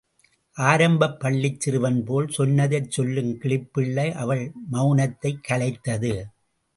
ஆரம்பப் 0.57 1.19
பள்ளிச் 1.19 1.59
சிறுவன் 1.59 2.03
போல் 2.03 2.27
சொன்னதைச் 2.27 2.91
சொல்லும் 2.91 3.29
கிளிப்பிள்ளை 3.39 4.13
அவள் 4.15 4.51
மவுனத்தைக் 4.71 5.43
கலைத்தது. 5.49 6.13